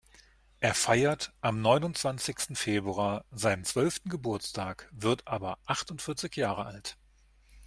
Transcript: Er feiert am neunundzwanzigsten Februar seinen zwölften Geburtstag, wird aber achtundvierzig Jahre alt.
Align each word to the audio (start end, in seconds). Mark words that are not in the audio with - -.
Er 0.61 0.73
feiert 0.73 1.31
am 1.41 1.61
neunundzwanzigsten 1.61 2.55
Februar 2.55 3.23
seinen 3.29 3.65
zwölften 3.65 4.09
Geburtstag, 4.09 4.89
wird 4.91 5.27
aber 5.27 5.59
achtundvierzig 5.67 6.35
Jahre 6.37 6.65
alt. 6.65 6.97